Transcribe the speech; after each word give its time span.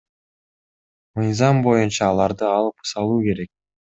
Мыйзам 1.19 1.59
боюнча 1.67 2.09
аларды 2.13 2.47
алып 2.53 2.91
салуу 2.95 3.21
керек. 3.29 3.53